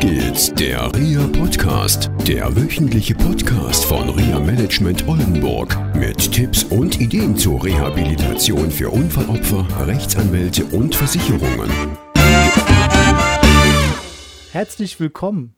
geht's, 0.00 0.52
der 0.54 0.92
RIA 0.94 1.26
Podcast, 1.28 2.10
der 2.26 2.54
wöchentliche 2.56 3.14
Podcast 3.14 3.84
von 3.84 4.08
RIA 4.08 4.40
Management 4.40 5.06
Oldenburg 5.06 5.76
mit 5.94 6.32
Tipps 6.32 6.64
und 6.64 7.00
Ideen 7.00 7.36
zur 7.36 7.62
Rehabilitation 7.62 8.70
für 8.70 8.90
Unfallopfer, 8.90 9.66
Rechtsanwälte 9.86 10.64
und 10.66 10.94
Versicherungen. 10.94 11.70
Herzlich 14.52 14.98
willkommen. 15.00 15.54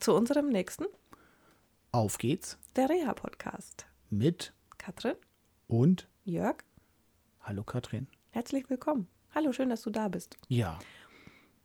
zu 0.00 0.14
unserem 0.14 0.48
nächsten 0.50 0.84
Auf 1.92 2.18
geht's 2.18 2.58
der 2.76 2.90
Reha-Podcast. 2.90 3.86
mit 4.10 4.52
Katrin, 4.78 5.14
und 5.66 6.08
Jörg, 6.24 6.56
Hallo 7.40 7.64
Katrin. 7.64 8.06
herzlich 8.30 8.68
willkommen. 8.68 9.08
Hallo, 9.34 9.52
schön, 9.52 9.70
dass 9.70 9.82
du 9.82 9.90
da 9.90 10.08
bist. 10.08 10.36
Ja, 10.48 10.78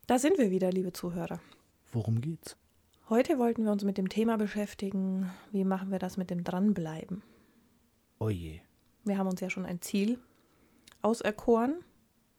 Da 0.08 0.18
sind 0.20 0.38
wir 0.38 0.52
wieder, 0.52 0.71
liebe 0.71 0.92
Zuhörer. 0.94 1.39
Worum 1.91 2.22
geht's? 2.22 2.58
Heute 3.09 3.38
wollten 3.40 3.66
wir 3.66 3.72
uns 3.72 3.84
mit 3.84 3.98
dem 3.98 4.09
Thema 4.09 4.38
beschäftigen, 4.38 5.30
wie 5.52 5.66
machen 5.66 5.91
wir 5.91 6.00
das 6.00 6.17
mit 6.17 6.30
dem 6.30 6.44
Dranbleiben. 6.44 7.23
Oje. 8.20 8.62
Wir 9.04 9.17
haben 9.17 9.27
uns 9.27 9.41
ja 9.41 9.50
schon 9.50 9.66
ein 9.66 9.81
Ziel 9.81 10.20
auserkoren, 11.02 11.76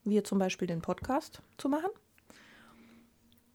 wie 0.05 0.23
zum 0.23 0.39
Beispiel 0.39 0.69
den 0.69 0.81
Podcast 0.81 1.43
zu 1.59 1.69
machen. 1.69 1.91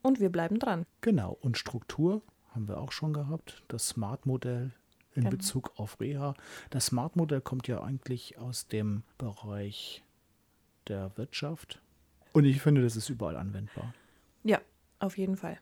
Und 0.01 0.19
wir 0.19 0.29
bleiben 0.29 0.59
dran. 0.59 0.85
Genau. 1.01 1.37
Und 1.41 1.57
Struktur 1.57 2.21
haben 2.53 2.67
wir 2.67 2.77
auch 2.79 2.91
schon 2.91 3.13
gehabt. 3.13 3.63
Das 3.67 3.87
Smart-Modell 3.87 4.71
in 5.15 5.23
Genau. 5.23 5.29
Bezug 5.31 5.71
auf 5.77 5.99
Reha. 5.99 6.35
Das 6.69 6.87
Smart-Modell 6.87 7.41
kommt 7.41 7.67
ja 7.67 7.81
eigentlich 7.81 8.37
aus 8.37 8.67
dem 8.67 9.03
Bereich 9.17 10.03
der 10.87 11.17
Wirtschaft. 11.17 11.81
Und 12.33 12.45
ich 12.45 12.61
finde, 12.61 12.83
das 12.83 12.95
ist 12.95 13.09
überall 13.09 13.35
anwendbar. 13.37 13.93
Ja, 14.43 14.61
auf 14.99 15.17
jeden 15.17 15.35
Fall. 15.35 15.57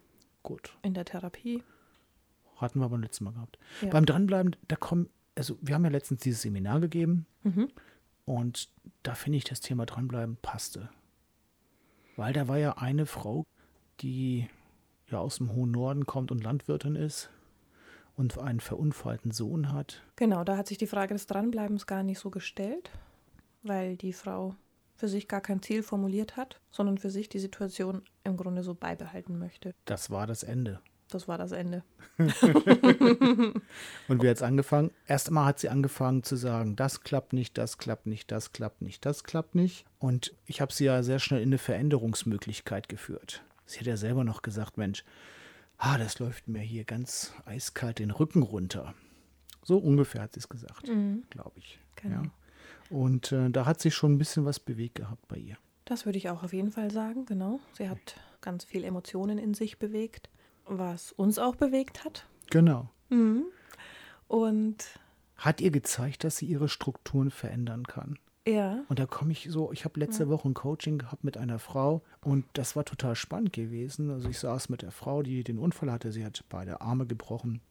Gut. 0.45 0.77
In 0.83 0.93
der 0.93 1.05
Therapie. 1.05 1.63
Hatten 2.57 2.79
wir 2.79 2.87
beim 2.89 3.01
letzten 3.01 3.25
Mal 3.25 3.33
gehabt. 3.33 3.57
Ja. 3.81 3.89
Beim 3.89 4.05
Dranbleiben, 4.05 4.55
da 4.67 4.75
kommen, 4.77 5.09
also 5.35 5.57
wir 5.61 5.75
haben 5.75 5.83
ja 5.83 5.89
letztens 5.91 6.21
dieses 6.21 6.41
Seminar 6.43 6.79
gegeben 6.79 7.25
Mhm. 7.43 7.69
und 8.25 8.69
da 9.03 9.13
finde 9.13 9.37
ich 9.37 9.43
das 9.43 9.59
Thema 9.59 9.85
Dranbleiben 9.85 10.37
passte. 10.41 10.89
Weil 12.15 12.31
da 12.33 12.47
war 12.47 12.57
ja 12.57 12.77
eine 12.77 13.05
Frau, 13.05 13.45
die 13.99 14.47
ja 15.09 15.19
aus 15.19 15.37
dem 15.37 15.53
hohen 15.53 15.71
Norden 15.71 16.05
kommt 16.05 16.31
und 16.31 16.43
Landwirtin 16.43 16.95
ist 16.95 17.29
und 18.15 18.37
einen 18.37 18.61
verunfallten 18.61 19.31
Sohn 19.31 19.73
hat. 19.73 20.01
Genau, 20.15 20.43
da 20.45 20.55
hat 20.57 20.67
sich 20.67 20.77
die 20.77 20.87
Frage 20.87 21.13
des 21.13 21.27
Dranbleibens 21.27 21.85
gar 21.87 22.03
nicht 22.03 22.19
so 22.19 22.29
gestellt, 22.29 22.89
weil 23.63 23.97
die 23.97 24.13
Frau 24.13 24.55
für 24.95 25.07
sich 25.07 25.27
gar 25.27 25.41
kein 25.41 25.61
Ziel 25.61 25.83
formuliert 25.83 26.37
hat, 26.37 26.59
sondern 26.71 26.97
für 26.97 27.09
sich 27.09 27.29
die 27.29 27.39
Situation 27.39 28.01
im 28.23 28.37
Grunde 28.37 28.63
so 28.63 28.73
beibehalten 28.73 29.37
möchte. 29.37 29.73
Das 29.85 30.09
war 30.09 30.27
das 30.27 30.43
Ende. 30.43 30.79
Das 31.09 31.27
war 31.27 31.37
das 31.37 31.51
Ende. 31.51 31.83
Und 32.17 33.61
wie 34.23 34.29
hat 34.29 34.37
es 34.37 34.41
angefangen? 34.41 34.89
Erst 35.05 35.27
einmal 35.27 35.45
hat 35.45 35.59
sie 35.59 35.69
angefangen 35.69 36.23
zu 36.23 36.35
sagen, 36.35 36.75
das 36.75 37.01
klappt 37.01 37.33
nicht, 37.33 37.57
das 37.57 37.77
klappt 37.77 38.07
nicht, 38.07 38.31
das 38.31 38.53
klappt 38.53 38.81
nicht, 38.81 39.05
das 39.05 39.23
klappt 39.23 39.53
nicht. 39.53 39.85
Und 39.99 40.33
ich 40.45 40.61
habe 40.61 40.73
sie 40.73 40.85
ja 40.85 41.03
sehr 41.03 41.19
schnell 41.19 41.41
in 41.41 41.49
eine 41.49 41.59
Veränderungsmöglichkeit 41.59 42.89
geführt. 42.89 43.43
Sie 43.65 43.79
hat 43.79 43.87
ja 43.87 43.97
selber 43.97 44.23
noch 44.23 44.41
gesagt, 44.41 44.77
Mensch, 44.77 45.03
ah, 45.77 45.97
das 45.97 46.17
läuft 46.19 46.47
mir 46.47 46.61
hier 46.61 46.85
ganz 46.85 47.33
eiskalt 47.45 47.99
den 47.99 48.11
Rücken 48.11 48.41
runter. 48.41 48.95
So 49.61 49.77
ungefähr 49.77 50.21
hat 50.21 50.33
sie 50.33 50.39
es 50.39 50.49
gesagt, 50.49 50.89
glaube 51.29 51.59
ich. 51.59 51.79
Genau. 51.95 52.23
Ja. 52.23 52.31
Und 52.89 53.31
äh, 53.31 53.49
da 53.49 53.65
hat 53.65 53.79
sich 53.81 53.93
schon 53.95 54.13
ein 54.13 54.17
bisschen 54.17 54.45
was 54.45 54.59
bewegt 54.59 54.95
gehabt 54.95 55.27
bei 55.27 55.37
ihr. 55.37 55.57
Das 55.85 56.05
würde 56.05 56.17
ich 56.17 56.29
auch 56.29 56.43
auf 56.43 56.53
jeden 56.53 56.71
Fall 56.71 56.91
sagen, 56.91 57.25
genau. 57.25 57.59
Sie 57.73 57.89
hat 57.89 58.15
ganz 58.41 58.63
viel 58.63 58.83
Emotionen 58.83 59.37
in 59.37 59.53
sich 59.53 59.77
bewegt, 59.79 60.29
was 60.65 61.11
uns 61.11 61.37
auch 61.39 61.55
bewegt 61.55 62.03
hat. 62.05 62.25
Genau. 62.49 62.89
Und 64.27 64.77
Hat 65.37 65.61
ihr 65.61 65.71
gezeigt, 65.71 66.23
dass 66.23 66.37
sie 66.37 66.45
ihre 66.45 66.69
Strukturen 66.69 67.29
verändern 67.31 67.83
kann. 67.85 68.17
ja, 68.47 68.83
Und 68.89 68.99
da 68.99 69.05
komme 69.05 69.31
ich 69.31 69.47
so, 69.49 69.71
ich 69.71 69.85
habe 69.85 69.99
letzte 69.99 70.29
Woche 70.29 70.47
ein 70.49 70.53
Coaching 70.53 70.97
gehabt 70.97 71.23
mit 71.23 71.37
einer 71.37 71.59
Frau 71.59 72.01
und 72.21 72.45
das 72.53 72.75
war 72.75 72.85
total 72.85 73.15
spannend 73.15 73.53
gewesen. 73.53 74.09
Also 74.09 74.29
ich 74.29 74.39
saß 74.39 74.69
mit 74.69 74.81
der 74.81 74.91
Frau, 74.91 75.21
die 75.23 75.43
den 75.43 75.59
Unfall 75.59 75.91
hatte, 75.91 76.11
sie 76.11 76.25
hat 76.25 76.43
beide 76.49 76.81
Arme 76.81 77.05
gebrochen 77.05 77.61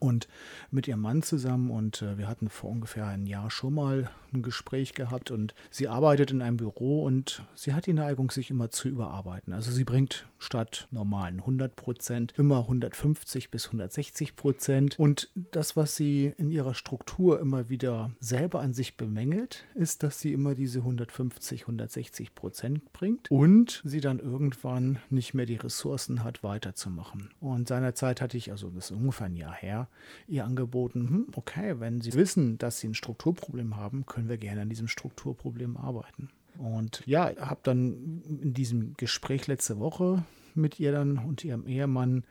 und 0.00 0.28
mit 0.70 0.88
ihrem 0.88 1.00
Mann 1.00 1.22
zusammen 1.22 1.70
und 1.70 2.02
äh, 2.02 2.18
wir 2.18 2.28
hatten 2.28 2.48
vor 2.48 2.70
ungefähr 2.70 3.06
ein 3.06 3.26
Jahr 3.26 3.50
schon 3.50 3.74
mal 3.74 4.10
ein 4.32 4.42
Gespräch 4.42 4.94
gehabt 4.94 5.30
und 5.30 5.54
sie 5.70 5.88
arbeitet 5.88 6.30
in 6.30 6.42
einem 6.42 6.56
Büro 6.56 7.04
und 7.04 7.44
sie 7.54 7.72
hat 7.72 7.86
die 7.86 7.92
Neigung, 7.92 8.30
sich 8.30 8.50
immer 8.50 8.70
zu 8.70 8.88
überarbeiten. 8.88 9.52
Also 9.52 9.70
sie 9.70 9.84
bringt 9.84 10.26
statt 10.38 10.88
normalen 10.90 11.40
100 11.40 11.76
Prozent 11.76 12.34
immer 12.36 12.60
150 12.60 13.50
bis 13.50 13.66
160 13.66 14.36
Prozent 14.36 14.98
und 14.98 15.30
das, 15.52 15.76
was 15.76 15.96
sie 15.96 16.32
in 16.36 16.50
ihrer 16.50 16.74
Struktur 16.74 17.40
immer 17.40 17.68
wieder 17.68 18.10
selber 18.20 18.60
an 18.60 18.74
sich 18.74 18.96
bemängelt, 18.96 19.64
ist, 19.74 20.02
dass 20.02 20.20
sie 20.20 20.32
immer 20.32 20.54
diese 20.54 20.80
150, 20.80 21.62
160 21.62 22.34
Prozent 22.34 22.92
bringt 22.92 23.30
und 23.30 23.82
sie 23.84 24.00
dann 24.00 24.18
irgendwann 24.18 24.98
nicht 25.10 25.34
mehr 25.34 25.46
die 25.46 25.56
Ressourcen 25.56 26.24
hat, 26.24 26.42
weiterzumachen. 26.42 27.30
Und 27.40 27.68
seinerzeit 27.68 28.20
hatte 28.20 28.36
ich, 28.36 28.50
also 28.50 28.70
das 28.70 28.90
ist 28.90 28.96
ungefähr 28.96 29.26
ein 29.26 29.36
Jahr 29.36 29.54
her, 29.54 29.83
ihr 30.26 30.44
angeboten, 30.44 31.08
hm, 31.08 31.26
okay, 31.34 31.80
wenn 31.80 32.00
Sie 32.00 32.14
wissen, 32.14 32.58
dass 32.58 32.80
Sie 32.80 32.88
ein 32.88 32.94
Strukturproblem 32.94 33.76
haben, 33.76 34.06
können 34.06 34.28
wir 34.28 34.38
gerne 34.38 34.62
an 34.62 34.68
diesem 34.68 34.88
Strukturproblem 34.88 35.76
arbeiten. 35.76 36.28
Und 36.58 37.02
ja, 37.06 37.32
habe 37.36 37.60
dann 37.62 38.22
in 38.28 38.54
diesem 38.54 38.94
Gespräch 38.96 39.46
letzte 39.46 39.78
Woche 39.78 40.24
mit 40.54 40.78
ihr 40.78 40.92
dann 40.92 41.18
und 41.18 41.44
ihrem 41.44 41.66
Ehemann, 41.66 42.24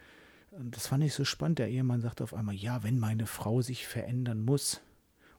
das 0.52 0.88
fand 0.88 1.04
ich 1.04 1.14
so 1.14 1.26
spannend, 1.26 1.60
der 1.60 1.70
Ehemann 1.70 2.02
sagte 2.02 2.24
auf 2.24 2.34
einmal, 2.34 2.56
ja, 2.56 2.84
wenn 2.84 3.00
meine 3.00 3.26
Frau 3.26 3.62
sich 3.62 3.86
verändern 3.88 4.46
muss. 4.46 4.82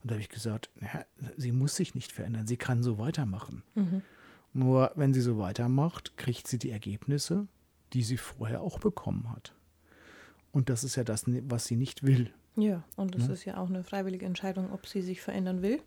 Und 0.03 0.11
da 0.11 0.15
habe 0.15 0.21
ich 0.21 0.29
gesagt, 0.29 0.69
ja, 0.81 1.03
sie 1.35 1.51
muss 1.51 1.75
sich 1.75 1.95
nicht 1.95 2.11
verändern, 2.11 2.45
sie 2.47 2.57
kann 2.57 2.83
so 2.83 2.99
weitermachen. 2.99 3.63
Nur 4.53 4.91
wenn 4.95 5.13
sie 5.13 5.21
so 5.21 5.37
weitermacht, 5.37 6.15
kriegt 6.17 6.47
sie 6.47 6.59
die 6.59 6.69
Ergebnisse, 6.69 7.47
die 7.93 8.03
sie 8.03 8.17
vorher 8.17 8.61
auch 8.61 8.79
bekommen 8.79 9.31
hat. 9.31 9.53
Und 10.55 10.69
das 10.69 10.85
ist 10.85 10.95
ja 10.95 11.03
das, 11.03 11.25
was 11.27 11.65
sie 11.65 11.75
nicht 11.75 12.03
will. 12.03 12.31
ja. 12.55 12.81
Und 12.95 13.13
es 13.15 13.27
ist 13.27 13.43
ja 13.43 13.57
auch 13.57 13.67
eine 13.67 13.83
freiwillige 13.83 14.25
Entscheidung, 14.25 14.71
ob 14.71 14.87
sie 14.87 15.01
sich 15.01 15.19
verändern 15.21 15.61
will 15.61 15.81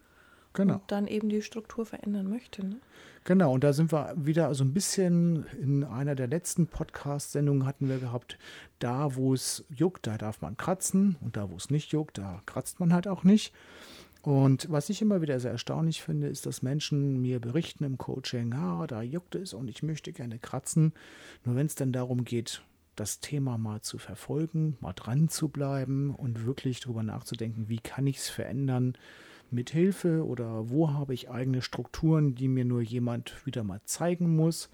Genau. 0.52 0.74
und 0.74 0.82
dann 0.88 1.06
eben 1.06 1.30
die 1.30 1.40
Struktur 1.40 1.86
verändern 1.86 2.28
möchte. 2.28 2.66
Ne? 2.66 2.76
Genau, 3.24 3.54
und 3.54 3.64
da 3.64 3.72
sind 3.72 3.92
wir 3.92 4.12
wieder 4.16 4.54
so 4.54 4.64
ein 4.64 4.74
bisschen 4.74 5.46
in 5.58 5.84
einer 5.84 6.14
der 6.14 6.26
letzten 6.26 6.66
Podcast-Sendungen 6.66 7.64
hatten 7.64 7.88
wir 7.88 7.98
gehabt, 7.98 8.38
da 8.78 9.14
wo 9.16 9.32
es 9.32 9.64
juckt, 9.70 10.06
da 10.06 10.18
darf 10.18 10.42
man 10.42 10.58
kratzen 10.58 11.16
und 11.22 11.38
da 11.38 11.50
wo 11.50 11.56
es 11.56 11.70
nicht 11.70 11.92
juckt, 11.92 12.18
da 12.18 12.42
kratzt 12.44 12.78
man 12.78 12.92
halt 12.92 13.08
auch 13.08 13.24
nicht. 13.24 13.54
Und 14.20 14.70
was 14.70 14.90
ich 14.90 15.00
immer 15.00 15.22
wieder 15.22 15.40
sehr 15.40 15.52
erstaunlich 15.52 16.02
finde, 16.02 16.26
ist, 16.26 16.44
dass 16.44 16.60
Menschen 16.60 17.22
mir 17.22 17.40
berichten 17.40 17.84
im 17.84 17.96
Coaching, 17.96 18.52
ah, 18.52 18.86
da 18.86 19.00
juckt 19.00 19.34
es 19.34 19.54
und 19.54 19.68
ich 19.68 19.82
möchte 19.82 20.12
gerne 20.12 20.38
kratzen. 20.38 20.92
Nur 21.46 21.56
wenn 21.56 21.64
es 21.66 21.74
dann 21.74 21.92
darum 21.92 22.24
geht, 22.24 22.62
das 22.98 23.20
Thema 23.20 23.58
mal 23.58 23.80
zu 23.80 23.98
verfolgen, 23.98 24.76
mal 24.80 24.92
dran 24.92 25.28
zu 25.28 25.48
bleiben 25.48 26.14
und 26.14 26.44
wirklich 26.44 26.80
darüber 26.80 27.02
nachzudenken, 27.02 27.68
wie 27.68 27.78
kann 27.78 28.06
ich 28.06 28.18
es 28.18 28.28
verändern 28.28 28.96
mit 29.50 29.70
Hilfe 29.70 30.26
oder 30.26 30.68
wo 30.68 30.92
habe 30.92 31.14
ich 31.14 31.30
eigene 31.30 31.62
Strukturen, 31.62 32.34
die 32.34 32.48
mir 32.48 32.64
nur 32.64 32.82
jemand 32.82 33.46
wieder 33.46 33.64
mal 33.64 33.80
zeigen 33.84 34.36
muss, 34.36 34.68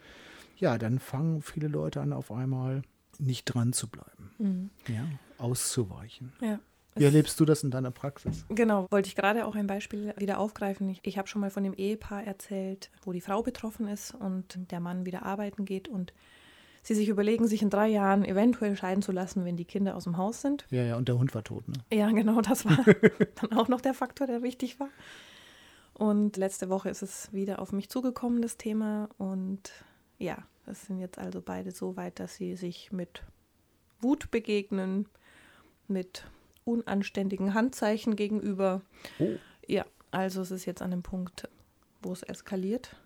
ja, 0.57 0.79
dann 0.79 0.99
fangen 0.99 1.43
viele 1.43 1.69
Leute 1.69 2.01
an, 2.01 2.13
auf 2.13 2.33
einmal 2.33 2.83
nicht 3.19 3.45
dran 3.45 3.73
zu 3.73 3.89
bleiben, 3.89 4.71
ja, 4.89 5.07
auszuweichen. 5.39 6.33
Ja. 6.41 6.59
Wie 6.97 7.05
erlebst 7.05 7.41
du 7.41 7.45
das 7.45 7.65
in 7.65 7.73
deiner 7.73 7.91
Praxis? 7.91 8.47
Genau, 8.49 8.87
wollte 8.91 9.09
ich 9.09 9.17
gerade 9.17 9.47
auch 9.47 9.57
ein 9.57 9.67
Beispiel 9.67 10.15
wieder 10.17 10.39
aufgreifen. 10.39 10.89
Ich, 10.89 11.01
ich 11.03 11.19
habe 11.19 11.27
schon 11.27 11.41
mal 11.41 11.51
von 11.51 11.65
dem 11.65 11.75
Ehepaar 11.75 12.23
erzählt, 12.23 12.91
wo 13.03 13.13
die 13.13 13.21
Frau 13.21 13.43
betroffen 13.43 13.89
ist 13.89 14.15
und 14.15 14.71
der 14.71 14.79
Mann 14.79 15.05
wieder 15.05 15.25
arbeiten 15.25 15.65
geht 15.65 15.89
und 15.89 16.13
sie 16.85 16.95
sich 16.95 17.09
überlegen, 17.09 17.49
sich 17.49 17.63
in 17.63 17.71
drei 17.71 17.89
Jahren 17.89 18.25
eventuell 18.25 18.77
scheiden 18.77 19.03
zu 19.03 19.11
lassen, 19.11 19.45
wenn 19.45 19.57
die 19.57 19.65
Kinder 19.65 19.97
aus 19.97 20.05
dem 20.05 20.17
Haus 20.19 20.43
sind. 20.43 20.67
Ja, 20.71 20.85
ja, 20.85 20.97
und 20.97 21.09
der 21.09 21.19
Hund 21.19 21.35
war 21.35 21.43
tot, 21.43 21.67
ne? 21.67 21.75
Ja, 21.93 22.11
genau, 22.11 22.41
das 22.43 22.65
war 22.67 22.79
dann 23.41 23.59
auch 23.59 23.69
noch 23.69 23.81
der 23.81 23.95
Faktor, 23.95 24.27
der 24.27 24.43
wichtig 24.43 24.79
war. 24.79 24.91
Und 25.95 26.37
letzte 26.37 26.69
Woche 26.69 26.91
ist 26.91 27.03
es 27.03 27.33
wieder 27.33 27.61
auf 27.61 27.73
mich 27.73 27.89
zugekommen, 27.89 28.43
das 28.43 28.59
Thema. 28.59 29.09
Und 29.17 29.73
ja, 30.19 30.39
das 30.67 30.87
sind 30.87 30.99
jetzt 30.99 31.19
also 31.19 31.41
beide 31.41 31.71
so 31.71 31.97
weit, 31.97 32.21
dass 32.21 32.37
sie 32.37 32.55
sich 32.55 32.93
mit 32.93 33.23
Wut 34.01 34.31
begegnen, 34.31 35.09
mit 35.89 36.27
unanständigen 36.65 37.55
Handzeichen 37.55 38.15
gegenüber. 38.15 38.83
Oh. 39.19 39.37
Ja, 39.67 39.87
also 40.11 40.43
es 40.43 40.51
ist 40.51 40.67
jetzt 40.67 40.83
an 40.83 40.91
dem 40.91 41.03
Punkt, 41.03 41.49
wo 42.03 42.13
es 42.13 42.23
eskaliert. 42.23 42.97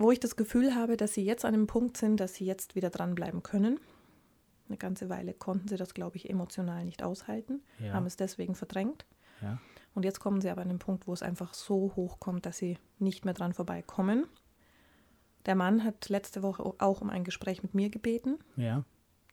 Wo 0.00 0.10
ich 0.10 0.18
das 0.18 0.34
Gefühl 0.36 0.74
habe, 0.74 0.96
dass 0.96 1.12
sie 1.14 1.22
jetzt 1.24 1.44
an 1.44 1.52
dem 1.52 1.66
Punkt 1.66 1.96
sind, 1.98 2.18
dass 2.20 2.34
sie 2.34 2.46
jetzt 2.46 2.74
wieder 2.74 2.88
dranbleiben 2.90 3.42
können. 3.42 3.78
Eine 4.68 4.78
ganze 4.78 5.08
Weile 5.10 5.34
konnten 5.34 5.68
sie 5.68 5.76
das, 5.76 5.92
glaube 5.94 6.16
ich, 6.16 6.30
emotional 6.30 6.84
nicht 6.84 7.02
aushalten, 7.02 7.60
Ja. 7.78 7.92
haben 7.92 8.06
es 8.06 8.16
deswegen 8.16 8.54
verdrängt. 8.54 9.04
Ja. 9.42 9.58
Und 9.94 10.04
jetzt 10.04 10.20
kommen 10.20 10.40
sie 10.40 10.48
aber 10.48 10.62
an 10.62 10.68
den 10.68 10.78
Punkt, 10.78 11.06
wo 11.06 11.12
es 11.12 11.22
einfach 11.22 11.52
so 11.54 11.92
hoch 11.96 12.18
kommt, 12.20 12.46
dass 12.46 12.56
sie 12.58 12.78
nicht 12.98 13.24
mehr 13.24 13.34
dran 13.34 13.52
vorbeikommen. 13.52 14.26
Der 15.46 15.54
Mann 15.54 15.84
hat 15.84 16.08
letzte 16.08 16.42
Woche 16.42 16.62
auch 16.78 17.00
um 17.00 17.10
ein 17.10 17.24
Gespräch 17.24 17.62
mit 17.62 17.74
mir 17.74 17.90
gebeten. 17.90 18.38
Ja. 18.56 18.84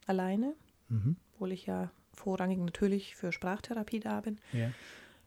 alleine, 0.06 0.54
Mhm. 0.88 1.16
obwohl 1.34 1.52
ich 1.52 1.66
ja 1.66 1.90
vorrangig 2.14 2.58
natürlich 2.58 3.14
für 3.14 3.30
Sprachtherapie 3.32 4.00
da 4.00 4.20
bin. 4.22 4.38
Ja. 4.52 4.70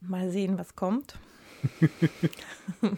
Mal 0.01 0.29
sehen, 0.31 0.57
was 0.57 0.75
kommt. 0.75 1.19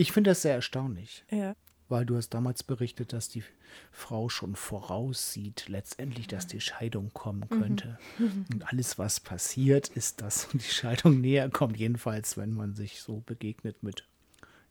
Ich 0.00 0.12
finde 0.12 0.30
das 0.30 0.42
sehr 0.42 0.54
erstaunlich, 0.54 1.24
Ja. 1.30 1.54
weil 1.90 2.06
du 2.06 2.16
hast 2.16 2.30
damals 2.30 2.62
berichtet, 2.62 3.12
dass 3.12 3.28
die 3.28 3.44
Frau 3.92 4.28
schon 4.30 4.54
voraussieht, 4.56 5.68
letztendlich, 5.68 6.26
dass 6.26 6.46
die 6.46 6.60
Scheidung 6.60 7.12
kommen 7.12 7.48
könnte. 7.50 7.98
Und 8.18 8.66
alles, 8.72 8.98
was 8.98 9.20
passiert, 9.20 9.88
ist, 9.88 10.22
dass 10.22 10.48
die 10.54 10.60
Scheidung 10.60 11.20
näher 11.20 11.50
kommt, 11.50 11.76
jedenfalls, 11.76 12.38
wenn 12.38 12.52
man 12.54 12.74
sich 12.74 13.02
so 13.02 13.20
begegnet 13.26 13.82
mit 13.82 14.06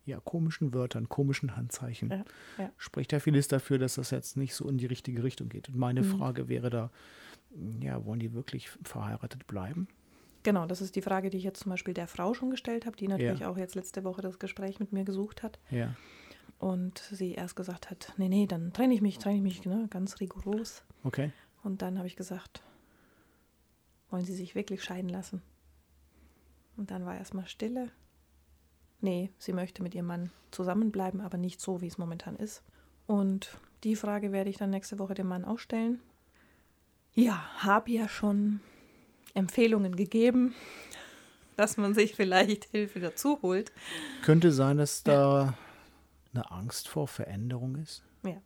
ja, 0.05 0.19
komischen 0.19 0.73
Wörtern, 0.73 1.07
komischen 1.09 1.55
Handzeichen. 1.55 2.09
Ja, 2.09 2.25
ja. 2.57 2.71
Spricht 2.77 3.11
ja 3.11 3.19
vieles 3.19 3.47
dafür, 3.47 3.77
dass 3.77 3.95
das 3.95 4.09
jetzt 4.09 4.35
nicht 4.35 4.55
so 4.55 4.67
in 4.67 4.79
die 4.79 4.87
richtige 4.87 5.21
Richtung 5.23 5.49
geht. 5.49 5.69
Und 5.69 5.75
meine 5.77 6.03
Frage 6.03 6.47
wäre 6.49 6.71
da, 6.71 6.89
ja, 7.81 8.03
wollen 8.05 8.19
die 8.19 8.33
wirklich 8.33 8.69
verheiratet 8.83 9.45
bleiben? 9.45 9.87
Genau, 10.43 10.65
das 10.65 10.81
ist 10.81 10.95
die 10.95 11.01
Frage, 11.01 11.29
die 11.29 11.37
ich 11.37 11.43
jetzt 11.43 11.61
zum 11.61 11.69
Beispiel 11.71 11.93
der 11.93 12.07
Frau 12.07 12.33
schon 12.33 12.49
gestellt 12.49 12.85
habe, 12.85 12.95
die 12.95 13.07
natürlich 13.07 13.41
Ja. 13.41 13.49
auch 13.49 13.57
jetzt 13.57 13.75
letzte 13.75 14.03
Woche 14.03 14.21
das 14.21 14.39
Gespräch 14.39 14.79
mit 14.79 14.93
mir 14.93 15.03
gesucht 15.03 15.43
hat. 15.43 15.59
Ja. 15.69 15.95
Und 16.59 16.99
sie 17.11 17.33
erst 17.33 17.55
gesagt 17.55 17.89
hat, 17.89 18.13
nee, 18.17 18.29
nee, 18.29 18.47
dann 18.47 18.73
trenne 18.73 18.93
ich 18.93 19.01
mich, 19.01 19.17
trenne 19.17 19.37
ich 19.37 19.41
mich, 19.41 19.65
ne, 19.65 19.87
ganz 19.89 20.19
rigoros. 20.19 20.83
Okay. 21.03 21.31
Und 21.63 21.81
dann 21.81 21.97
habe 21.97 22.07
ich 22.07 22.15
gesagt, 22.15 22.61
wollen 24.09 24.25
Sie 24.25 24.33
sich 24.33 24.55
wirklich 24.55 24.83
scheiden 24.83 25.09
lassen? 25.09 25.41
Und 26.77 26.91
dann 26.91 27.05
war 27.05 27.15
erstmal 27.17 27.47
Stille. 27.47 27.91
Nee, 29.01 29.31
sie 29.37 29.53
möchte 29.53 29.83
mit 29.83 29.95
ihrem 29.95 30.07
Mann 30.07 30.31
zusammenbleiben, 30.51 31.21
aber 31.21 31.37
nicht 31.37 31.61
so, 31.61 31.81
wie 31.81 31.87
es 31.87 31.97
momentan 31.97 32.35
ist. 32.35 32.63
Und 33.07 33.57
die 33.83 33.95
Frage 33.95 34.31
werde 34.31 34.49
ich 34.49 34.57
dann 34.57 34.69
nächste 34.69 34.99
Woche 34.99 35.13
dem 35.13 35.27
Mann 35.27 35.45
auch 35.45 35.59
stellen. 35.59 36.01
Ja, 37.13 37.63
habe 37.63 37.91
ja 37.91 38.07
schon 38.07 38.59
Empfehlungen 39.35 39.95
gegeben, 39.95 40.53
dass 41.55 41.77
man 41.77 41.93
sich 41.93 42.15
vielleicht 42.15 42.65
Hilfe 42.65 42.99
dazu 42.99 43.39
holt. 43.41 43.71
Könnte 44.23 44.51
sein, 44.51 44.77
dass 44.77 45.03
da 45.03 45.57
eine 46.33 46.51
Angst 46.51 46.87
vor 46.87 47.07
Veränderung 47.07 47.75
ist. 47.77 48.03
Ja, 48.23 48.41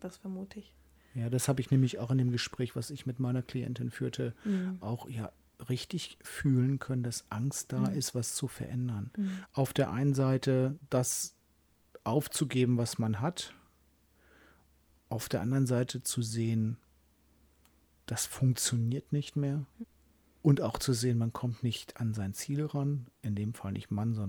das 0.00 0.16
vermute 0.16 0.58
ich. 0.58 0.72
Ja, 1.14 1.30
das 1.30 1.48
habe 1.48 1.60
ich 1.60 1.70
nämlich 1.70 1.98
auch 1.98 2.10
in 2.10 2.18
dem 2.18 2.30
Gespräch, 2.30 2.76
was 2.76 2.90
ich 2.90 3.06
mit 3.06 3.18
meiner 3.18 3.42
Klientin 3.42 3.90
führte, 3.90 4.34
Mhm. 4.44 4.78
auch 4.80 5.08
ja 5.08 5.32
richtig 5.68 6.18
fühlen 6.22 6.78
können, 6.78 7.02
dass 7.02 7.24
Angst 7.30 7.72
da 7.72 7.80
Mhm. 7.90 7.96
ist, 7.96 8.14
was 8.14 8.34
zu 8.34 8.46
verändern. 8.46 9.10
Mhm. 9.16 9.44
Auf 9.52 9.72
der 9.72 9.90
einen 9.90 10.14
Seite 10.14 10.78
das 10.90 11.34
aufzugeben, 12.04 12.76
was 12.78 12.98
man 12.98 13.20
hat, 13.20 13.54
auf 15.08 15.28
der 15.28 15.40
anderen 15.40 15.66
Seite 15.66 16.02
zu 16.02 16.22
sehen, 16.22 16.76
das 18.06 18.26
funktioniert 18.26 19.12
nicht 19.12 19.36
mehr 19.36 19.64
und 20.48 20.62
auch 20.62 20.78
zu 20.78 20.94
sehen, 20.94 21.18
man 21.18 21.34
kommt 21.34 21.62
nicht 21.62 22.00
an 22.00 22.14
sein 22.14 22.32
Ziel 22.32 22.64
ran, 22.64 23.08
in 23.20 23.34
dem 23.34 23.52
Fall 23.52 23.72
nicht 23.72 23.90
Mann, 23.90 24.14
sondern 24.14 24.26